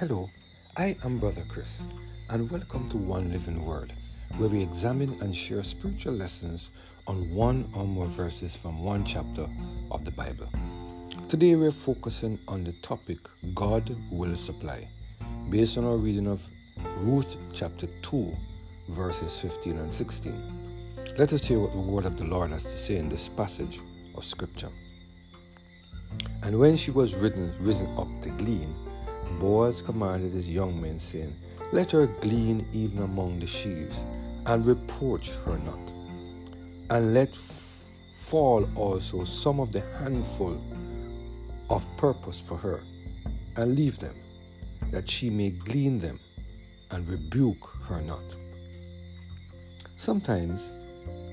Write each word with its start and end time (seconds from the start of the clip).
Hello, 0.00 0.28
I 0.76 0.96
am 1.04 1.20
Brother 1.20 1.44
Chris, 1.46 1.80
and 2.28 2.50
welcome 2.50 2.88
to 2.88 2.96
One 2.96 3.30
Living 3.30 3.64
Word, 3.64 3.94
where 4.38 4.48
we 4.48 4.60
examine 4.60 5.16
and 5.20 5.34
share 5.34 5.62
spiritual 5.62 6.14
lessons 6.14 6.70
on 7.06 7.32
one 7.32 7.70
or 7.76 7.86
more 7.86 8.08
verses 8.08 8.56
from 8.56 8.82
one 8.82 9.04
chapter 9.04 9.46
of 9.92 10.04
the 10.04 10.10
Bible. 10.10 10.48
Today 11.28 11.54
we're 11.54 11.70
focusing 11.70 12.40
on 12.48 12.64
the 12.64 12.72
topic 12.82 13.18
God 13.54 13.96
will 14.10 14.34
supply, 14.34 14.88
based 15.48 15.78
on 15.78 15.84
our 15.84 15.96
reading 15.96 16.26
of 16.26 16.42
Ruth 16.96 17.36
chapter 17.52 17.86
2, 18.02 18.36
verses 18.88 19.38
15 19.38 19.78
and 19.78 19.94
16. 19.94 21.14
Let 21.16 21.32
us 21.32 21.44
hear 21.44 21.60
what 21.60 21.72
the 21.72 21.78
word 21.78 22.04
of 22.04 22.16
the 22.16 22.24
Lord 22.24 22.50
has 22.50 22.64
to 22.64 22.76
say 22.76 22.96
in 22.96 23.08
this 23.08 23.28
passage 23.28 23.80
of 24.16 24.24
Scripture. 24.24 24.72
And 26.42 26.58
when 26.58 26.76
she 26.76 26.90
was 26.90 27.14
risen, 27.14 27.54
risen 27.60 27.96
up 27.96 28.08
to 28.22 28.30
glean, 28.30 28.74
Boaz 29.44 29.82
commanded 29.82 30.32
his 30.32 30.48
young 30.48 30.80
men, 30.80 30.98
saying, 30.98 31.36
Let 31.70 31.90
her 31.90 32.06
glean 32.06 32.66
even 32.72 33.02
among 33.02 33.40
the 33.40 33.46
sheaves, 33.46 34.02
and 34.46 34.66
reproach 34.66 35.32
her 35.44 35.58
not. 35.58 35.92
And 36.88 37.12
let 37.12 37.28
f- 37.28 37.84
fall 38.14 38.66
also 38.74 39.24
some 39.24 39.60
of 39.60 39.70
the 39.70 39.82
handful 39.98 40.58
of 41.68 41.86
purpose 41.98 42.40
for 42.40 42.56
her, 42.56 42.82
and 43.56 43.76
leave 43.76 43.98
them, 43.98 44.16
that 44.90 45.10
she 45.10 45.28
may 45.28 45.50
glean 45.50 45.98
them, 45.98 46.18
and 46.90 47.06
rebuke 47.06 47.66
her 47.82 48.00
not. 48.00 48.34
Sometimes 49.96 50.70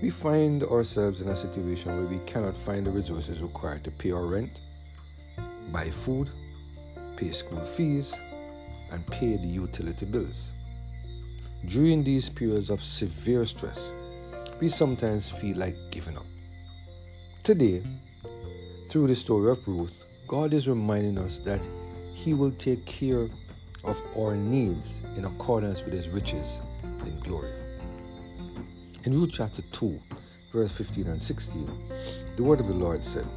we 0.02 0.10
find 0.10 0.64
ourselves 0.64 1.22
in 1.22 1.30
a 1.30 1.36
situation 1.36 1.96
where 1.96 2.08
we 2.08 2.20
cannot 2.26 2.58
find 2.58 2.86
the 2.86 2.91
resources 2.91 3.41
required 3.41 3.86
to 3.86 3.91
pay 3.91 4.12
our 4.12 4.26
rent, 4.26 4.60
buy 5.72 5.90
food, 5.90 6.30
pay 7.22 7.32
school 7.32 7.64
fees, 7.64 8.20
and 8.91 9.05
pay 9.08 9.38
the 9.38 9.48
utility 9.48 10.05
bills. 10.05 10.54
During 11.68 12.04
these 12.04 12.30
periods 12.30 12.72
of 12.72 12.84
severe 12.84 13.46
stress, 13.46 13.94
we 14.60 14.68
sometimes 14.68 15.30
feel 15.30 15.58
like 15.58 15.78
giving 15.91 16.18
up. 16.18 16.26
Today, 17.44 17.84
through 18.90 19.08
the 19.08 19.16
story 19.16 19.52
of 19.52 19.68
Ruth, 19.68 20.08
God 20.28 20.52
is 20.52 20.68
reminding 20.68 21.20
us 21.20 21.38
that 21.40 21.66
He 22.16 22.34
will 22.34 22.52
take 22.52 22.86
care 22.88 23.30
of 23.84 24.02
our 24.18 24.35
needs 24.35 25.04
in 25.16 25.26
accordance 25.26 25.84
with 25.84 25.94
His 25.94 26.10
riches 26.10 26.60
in 27.06 27.20
glory. 27.20 27.54
In 29.04 29.13
Ruth 29.13 29.32
chapter 29.34 29.62
2, 29.74 30.02
verse 30.52 30.72
15 30.72 31.08
and 31.08 31.22
16, 31.22 31.70
the 32.35 32.44
word 32.44 32.60
of 32.60 32.68
the 32.68 32.74
Lord 32.74 33.04
said, 33.04 33.28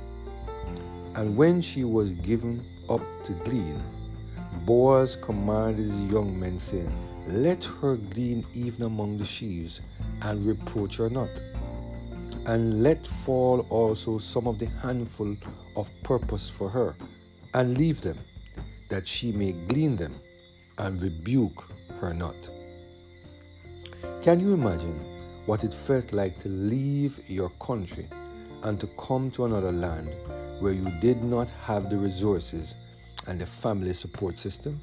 And 1.14 1.36
when 1.36 1.60
she 1.60 1.84
was 1.84 2.10
given 2.14 2.66
up 2.88 3.02
to 3.24 3.32
glean, 3.32 3.80
Boaz 4.64 5.16
commanded 5.16 5.86
his 5.86 6.04
young 6.06 6.38
men, 6.38 6.58
saying, 6.58 6.92
Let 7.28 7.64
her 7.64 7.96
glean 7.96 8.44
even 8.52 8.84
among 8.84 9.18
the 9.18 9.24
sheaves, 9.24 9.80
and 10.22 10.44
reproach 10.44 10.96
her 10.96 11.08
not. 11.08 11.40
And 12.46 12.82
let 12.82 13.06
fall 13.06 13.66
also 13.70 14.18
some 14.18 14.48
of 14.48 14.58
the 14.58 14.66
handful 14.82 15.36
of 15.76 15.90
purpose 16.02 16.50
for 16.50 16.68
her, 16.68 16.96
and 17.54 17.78
leave 17.78 18.00
them, 18.00 18.18
that 18.88 19.06
she 19.06 19.30
may 19.30 19.52
glean 19.52 19.96
them, 19.96 20.14
and 20.78 21.00
rebuke 21.00 21.64
her 22.00 22.12
not. 22.12 22.36
Can 24.20 24.40
you 24.40 24.54
imagine 24.54 24.98
what 25.46 25.62
it 25.62 25.72
felt 25.72 26.12
like 26.12 26.38
to 26.38 26.48
leave 26.48 27.20
your 27.28 27.50
country 27.60 28.08
and 28.62 28.80
to 28.80 28.86
come 28.98 29.30
to 29.32 29.44
another 29.44 29.72
land 29.72 30.14
where 30.64 30.72
you 30.72 30.90
did 30.92 31.22
not 31.22 31.50
have 31.66 31.90
the 31.90 31.98
resources 31.98 32.74
and 33.26 33.38
the 33.38 33.44
family 33.44 33.92
support 33.92 34.38
system? 34.38 34.80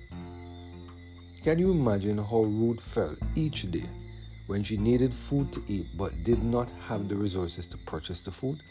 Can 1.42 1.58
you 1.58 1.72
imagine 1.72 2.20
how 2.20 2.44
Ruth 2.44 2.80
felt 2.80 3.18
each 3.34 3.72
day 3.72 3.90
when 4.46 4.62
she 4.62 4.78
needed 4.78 5.12
food 5.12 5.52
to 5.54 5.64
eat 5.68 5.88
but 5.98 6.24
did 6.24 6.44
not 6.44 6.70
have 6.88 7.10
the 7.10 7.16
resources 7.16 7.66
to 7.66 7.78
purchase 7.78 8.22
the 8.22 8.30
food? 8.30 8.62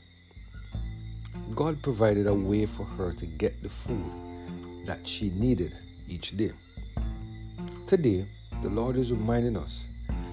God 1.56 1.82
provided 1.82 2.28
a 2.28 2.32
way 2.32 2.64
for 2.64 2.84
her 2.84 3.10
to 3.10 3.26
get 3.26 3.60
the 3.60 3.68
food 3.68 4.86
that 4.86 5.04
she 5.04 5.30
needed 5.30 5.76
each 6.06 6.36
day. 6.36 6.52
Today, 7.88 8.28
the 8.62 8.70
Lord 8.70 8.94
is 8.94 9.10
reminding 9.10 9.56
us 9.56 9.88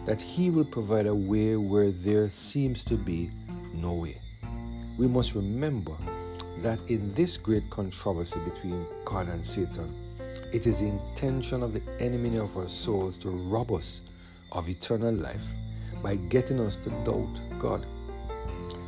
that 0.06 0.22
He 0.22 0.52
will 0.52 0.66
provide 0.66 1.08
a 1.08 1.16
way 1.16 1.56
where 1.56 1.90
there 1.90 2.30
seems 2.30 2.84
to 2.84 2.98
be 2.98 3.32
no 3.74 3.94
way. 3.94 4.22
We 5.00 5.08
must 5.08 5.34
remember 5.34 5.98
that 6.60 6.80
in 6.90 7.14
this 7.14 7.38
great 7.38 7.70
controversy 7.70 8.40
between 8.40 8.86
God 9.06 9.28
and 9.28 9.46
Satan, 9.46 9.96
it 10.52 10.66
is 10.66 10.80
the 10.80 10.88
intention 10.88 11.62
of 11.62 11.74
the 11.74 11.82
enemy 12.00 12.38
of 12.38 12.56
our 12.58 12.68
souls 12.68 13.18
to 13.20 13.30
rob 13.30 13.72
us 13.72 14.02
of 14.52 14.70
eternal 14.70 15.14
life 15.14 15.46
by 16.02 16.16
getting 16.16 16.60
us 16.60 16.76
to 16.78 16.90
doubt 17.04 17.42
God. 17.60 17.86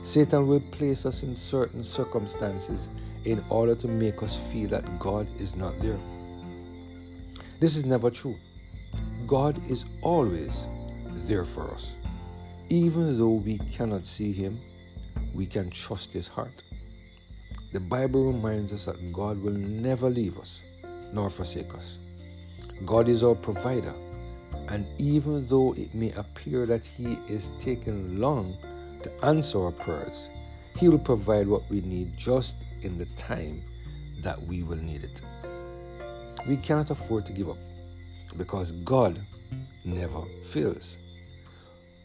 Satan 0.02 0.48
will 0.48 0.62
place 0.62 1.06
us 1.06 1.24
in 1.24 1.36
certain 1.36 1.84
circumstances 1.84 2.88
in 3.26 3.44
order 3.50 3.76
to 3.76 3.88
make 3.88 4.24
us 4.24 4.38
feel 4.52 4.70
that 4.70 5.00
God 5.00 5.28
is 5.40 5.56
not 5.56 5.80
there. 5.82 6.00
This 7.60 7.76
is 7.76 7.86
never 7.86 8.10
true. 8.10 8.38
God 9.28 9.62
is 9.70 9.86
always 10.02 10.68
there 11.28 11.46
for 11.46 11.70
us. 11.72 11.98
Even 12.70 13.18
though 13.18 13.34
we 13.34 13.58
cannot 13.58 14.06
see 14.06 14.32
Him, 14.32 14.60
we 15.34 15.46
can 15.46 15.70
trust 15.70 16.14
His 16.14 16.28
heart. 16.28 16.64
The 17.72 17.80
Bible 17.80 18.32
reminds 18.32 18.74
us 18.74 18.86
that 18.86 19.14
God 19.14 19.42
will 19.42 19.54
never 19.54 20.10
leave 20.10 20.40
us 20.40 20.64
nor 21.14 21.30
forsake 21.30 21.74
us. 21.76 22.00
God 22.86 23.08
is 23.08 23.24
our 23.24 23.36
provider, 23.36 23.94
and 24.70 24.88
even 24.98 25.48
though 25.48 25.74
it 25.74 25.94
may 25.94 26.12
appear 26.14 26.66
that 26.66 26.86
He 26.86 27.18
is 27.28 27.52
taking 27.60 28.20
long 28.20 28.58
to 29.04 29.26
answer 29.26 29.64
our 29.64 29.72
prayers, 29.72 30.30
He 30.76 30.90
will 30.90 31.00
provide 31.00 31.48
what 31.48 31.70
we 31.70 31.82
need 31.82 32.18
just 32.18 32.56
in 32.82 32.98
the 32.98 33.06
time 33.18 33.62
that 34.22 34.42
we 34.44 34.64
will 34.64 34.78
need 34.78 35.04
it. 35.04 35.22
We 36.48 36.58
cannot 36.58 36.90
afford 36.90 37.26
to 37.28 37.34
give 37.34 37.50
up 37.50 37.58
because 38.38 38.72
God 38.84 39.20
never 39.84 40.22
fails. 40.46 40.98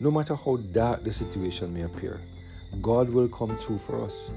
No 0.01 0.11
matter 0.11 0.35
how 0.35 0.57
dark 0.73 1.05
the 1.05 1.13
situation 1.13 1.73
may 1.73 1.83
appear, 1.83 2.21
God 2.83 3.09
will 3.09 3.29
come 3.29 3.57
through 3.57 3.79
for 3.79 4.03
us. 4.03 4.33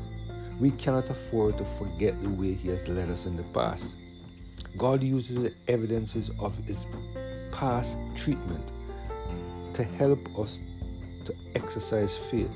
We 0.60 0.72
cannot 0.72 1.10
afford 1.10 1.58
to 1.60 1.66
forget 1.66 2.20
the 2.22 2.30
way 2.30 2.54
He 2.54 2.70
has 2.70 2.88
led 2.88 3.10
us 3.10 3.26
in 3.26 3.38
the 3.38 3.44
past. 3.44 3.96
God 4.76 5.04
uses 5.04 5.44
the 5.44 5.54
evidences 5.68 6.32
of 6.40 6.58
His 6.66 6.88
past 7.52 8.00
treatment 8.16 8.72
to 9.74 9.84
help 9.84 10.40
us 10.40 10.64
to 11.26 11.36
exercise 11.56 12.18
faith 12.18 12.52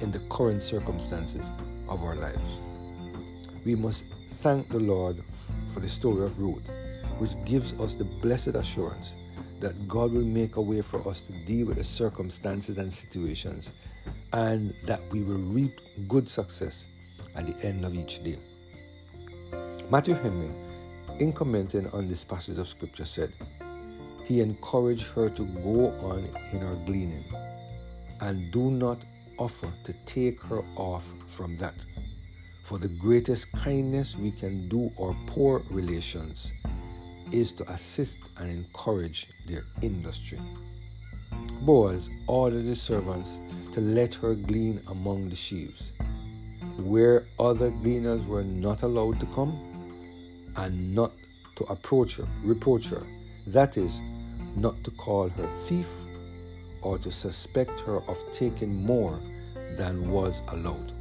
in 0.00 0.10
the 0.10 0.20
current 0.30 0.62
circumstances 0.62 1.52
of 1.88 2.02
our 2.02 2.16
lives. 2.16 2.52
We 3.64 3.74
must 3.74 4.04
thank 4.34 4.70
the 4.70 4.80
Lord 4.80 5.22
for 5.68 5.80
the 5.80 5.88
story 5.88 6.24
of 6.24 6.38
Ruth, 6.38 6.62
which 7.18 7.32
gives 7.44 7.74
us 7.74 7.94
the 7.94 8.04
blessed 8.04 8.54
assurance 8.54 9.16
that 9.60 9.86
God 9.86 10.12
will 10.12 10.24
make 10.24 10.56
a 10.56 10.62
way 10.62 10.82
for 10.82 11.06
us 11.08 11.22
to 11.22 11.32
deal 11.44 11.66
with 11.66 11.76
the 11.76 11.84
circumstances 11.84 12.78
and 12.78 12.92
situations 12.92 13.72
and 14.32 14.74
that 14.84 15.00
we 15.10 15.22
will 15.22 15.38
reap 15.38 15.80
good 16.08 16.28
success 16.28 16.86
at 17.34 17.46
the 17.46 17.66
end 17.66 17.84
of 17.84 17.94
each 17.94 18.22
day. 18.22 18.38
Matthew 19.90 20.14
Henry, 20.14 20.50
in 21.20 21.32
commenting 21.32 21.88
on 21.90 22.06
this 22.08 22.24
passage 22.24 22.58
of 22.58 22.68
scripture, 22.68 23.04
said, 23.04 23.32
He 24.24 24.40
encouraged 24.40 25.08
her 25.08 25.28
to 25.28 25.44
go 25.44 25.90
on 26.00 26.28
in 26.52 26.60
her 26.60 26.76
gleaning 26.86 27.24
and 28.20 28.50
do 28.52 28.70
not 28.70 29.04
offer 29.38 29.72
to 29.84 29.92
take 30.06 30.40
her 30.42 30.62
off 30.76 31.14
from 31.28 31.56
that. 31.58 31.84
For 32.62 32.78
the 32.78 32.88
greatest 32.88 33.52
kindness 33.52 34.16
we 34.16 34.30
can 34.30 34.68
do 34.68 34.90
our 34.98 35.14
poor 35.26 35.62
relations 35.70 36.52
is 37.30 37.52
to 37.52 37.70
assist 37.70 38.18
and 38.38 38.50
encourage 38.50 39.28
their 39.46 39.64
industry. 39.82 40.40
Boaz 41.62 42.10
ordered 42.26 42.64
his 42.64 42.80
servants 42.80 43.40
to 43.72 43.80
let 43.80 44.14
her 44.14 44.34
glean 44.34 44.80
among 44.88 45.28
the 45.28 45.36
sheaves, 45.36 45.92
where 46.78 47.26
other 47.38 47.70
gleaners 47.70 48.26
were 48.26 48.44
not 48.44 48.82
allowed 48.82 49.20
to 49.20 49.26
come, 49.26 49.58
and 50.56 50.94
not 50.94 51.12
to 51.56 51.64
approach 51.64 52.16
her, 52.16 52.28
reproach 52.42 52.86
her. 52.86 53.02
That 53.46 53.76
is, 53.76 54.00
not 54.56 54.82
to 54.84 54.90
call 54.92 55.28
her 55.28 55.46
thief 55.66 55.90
or 56.82 56.98
to 56.98 57.10
suspect 57.10 57.80
her 57.80 58.02
of 58.08 58.18
taking 58.32 58.84
more 58.84 59.20
than 59.76 60.10
was 60.10 60.42
allowed. 60.48 60.92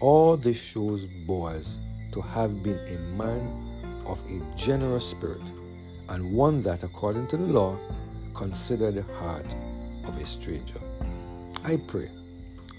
All 0.00 0.36
this 0.36 0.60
shows 0.60 1.06
Boaz 1.26 1.78
to 2.12 2.20
have 2.20 2.62
been 2.62 2.78
a 2.78 2.98
man 3.16 4.02
of 4.06 4.22
a 4.30 4.56
generous 4.56 5.06
spirit 5.06 5.42
and 6.08 6.32
one 6.32 6.62
that, 6.62 6.82
according 6.82 7.26
to 7.28 7.36
the 7.36 7.46
law, 7.46 7.78
considered 8.34 8.96
the 8.96 9.02
heart 9.14 9.54
of 10.04 10.16
a 10.18 10.26
stranger. 10.26 10.80
I 11.64 11.76
pray 11.76 12.10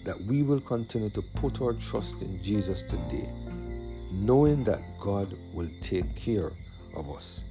that 0.03 0.19
we 0.25 0.44
will 0.44 0.59
continue 0.62 1.09
to 1.09 1.21
put 1.21 1.62
our 1.62 1.74
trust 1.74 2.21
in 2.21 2.42
Jesus 2.42 2.83
today, 2.83 3.30
knowing 4.12 4.63
that 4.63 4.81
God 5.00 5.38
will 5.53 5.69
take 5.81 6.15
care 6.15 6.51
of 6.95 7.09
us. 7.12 7.44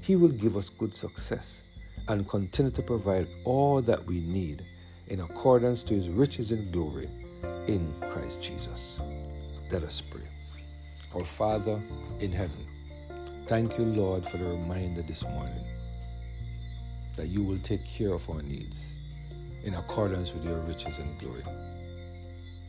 He 0.00 0.16
will 0.16 0.28
give 0.28 0.56
us 0.56 0.68
good 0.68 0.94
success 0.94 1.62
and 2.08 2.28
continue 2.28 2.70
to 2.70 2.82
provide 2.82 3.26
all 3.44 3.82
that 3.82 4.04
we 4.06 4.20
need 4.20 4.64
in 5.08 5.20
accordance 5.20 5.82
to 5.84 5.94
his 5.94 6.08
riches 6.08 6.52
and 6.52 6.72
glory 6.72 7.08
in 7.66 7.92
Christ 8.10 8.40
Jesus. 8.40 9.00
Let 9.70 9.82
us 9.82 10.00
pray. 10.00 10.28
Our 11.14 11.24
Father 11.24 11.82
in 12.20 12.30
heaven, 12.30 12.66
thank 13.46 13.78
you, 13.78 13.84
Lord, 13.84 14.24
for 14.24 14.38
the 14.38 14.44
reminder 14.44 15.02
this 15.02 15.22
morning 15.24 15.64
that 17.16 17.28
you 17.28 17.42
will 17.42 17.58
take 17.58 17.84
care 17.84 18.12
of 18.12 18.28
our 18.30 18.42
needs 18.42 18.98
in 19.64 19.74
accordance 19.74 20.32
with 20.34 20.44
your 20.44 20.60
riches 20.60 20.98
and 20.98 21.18
glory. 21.18 21.42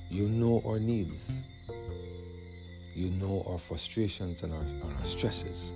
You 0.09 0.29
know 0.29 0.61
our 0.65 0.79
needs. 0.79 1.43
You 2.95 3.11
know 3.11 3.43
our 3.45 3.57
frustrations 3.57 4.43
and 4.43 4.53
our, 4.53 4.61
and 4.61 4.97
our 4.97 5.05
stresses. 5.05 5.73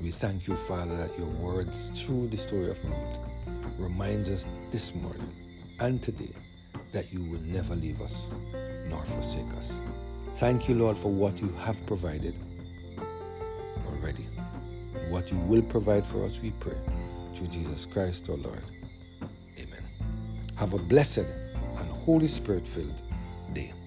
We 0.00 0.12
thank 0.12 0.46
you, 0.46 0.54
Father, 0.54 0.96
that 0.96 1.18
your 1.18 1.26
words 1.28 1.90
through 1.94 2.28
the 2.28 2.36
story 2.36 2.70
of 2.70 2.82
Ruth 2.84 3.18
reminds 3.78 4.30
us 4.30 4.46
this 4.70 4.94
morning 4.94 5.34
and 5.80 6.00
today 6.00 6.32
that 6.92 7.12
you 7.12 7.24
will 7.24 7.40
never 7.40 7.74
leave 7.74 8.00
us 8.00 8.30
nor 8.88 9.04
forsake 9.04 9.52
us. 9.56 9.82
Thank 10.36 10.68
you, 10.68 10.76
Lord, 10.76 10.96
for 10.96 11.10
what 11.10 11.40
you 11.40 11.48
have 11.54 11.84
provided 11.84 12.38
already. 13.86 14.28
What 15.08 15.32
you 15.32 15.38
will 15.38 15.62
provide 15.62 16.06
for 16.06 16.24
us, 16.24 16.40
we 16.40 16.50
pray, 16.52 16.78
through 17.34 17.48
Jesus 17.48 17.86
Christ 17.86 18.28
our 18.28 18.36
Lord. 18.36 18.62
Amen. 19.58 19.82
Have 20.54 20.74
a 20.74 20.78
blessed 20.78 21.26
and 21.76 21.90
Holy 21.90 22.28
Spirit 22.28 22.66
filled 22.68 23.02
day. 23.56 23.85